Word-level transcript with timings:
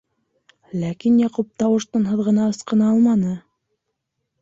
Ләкин 0.83 1.19
Яҡуп 1.25 1.53
тауыш-тынһыҙ 1.63 2.25
ғына 2.31 2.51
ысҡына 2.57 2.91
алманы. 2.97 3.39